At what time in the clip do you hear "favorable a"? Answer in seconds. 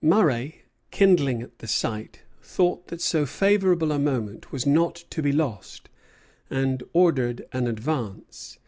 3.26-3.98